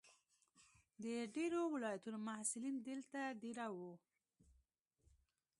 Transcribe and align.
د 1.03 1.05
ډېرو 1.35 1.61
ولایتونو 1.73 2.17
محصلین 2.27 2.75
دلته 2.89 3.19
دېره 3.41 3.67
وو. 3.77 3.93